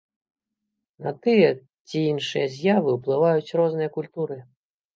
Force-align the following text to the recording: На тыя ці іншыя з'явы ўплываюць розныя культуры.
На 1.07 1.11
тыя 1.25 1.51
ці 1.87 1.97
іншыя 2.15 2.47
з'явы 2.55 2.89
ўплываюць 2.99 3.55
розныя 3.63 3.89
культуры. 3.99 4.43